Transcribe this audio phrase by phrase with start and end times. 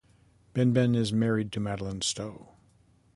[0.55, 2.55] Benben is married to Madeleine Stowe.